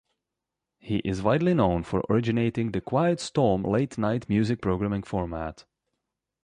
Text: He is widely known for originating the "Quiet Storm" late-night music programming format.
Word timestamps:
He 0.79 0.95
is 1.05 1.21
widely 1.21 1.53
known 1.53 1.83
for 1.83 2.03
originating 2.09 2.71
the 2.71 2.81
"Quiet 2.81 3.19
Storm" 3.19 3.61
late-night 3.61 4.27
music 4.29 4.59
programming 4.59 5.03
format. 5.03 5.63